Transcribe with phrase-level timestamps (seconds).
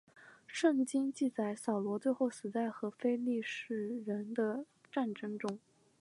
[0.47, 5.59] 圣经记载扫罗最后死在和非利士人的战争中。